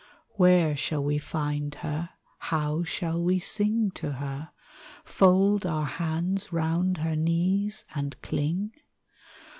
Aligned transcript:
Where 0.31 0.75
shall 0.75 1.03
we 1.03 1.19
find 1.19 1.75
her, 1.75 2.09
how 2.39 2.81
shall 2.83 3.21
we 3.23 3.37
sing 3.37 3.91
to 3.93 4.13
her, 4.13 4.49
Fold 5.05 5.63
our 5.63 5.85
hands 5.85 6.51
round 6.51 6.97
her 6.97 7.15
knees, 7.15 7.85
and 7.93 8.19
cling? 8.23 8.71